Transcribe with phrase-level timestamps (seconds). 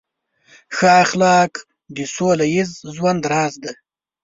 [0.75, 1.51] ښه اخلاق
[1.95, 3.73] د سوله ییز ژوند راز دی.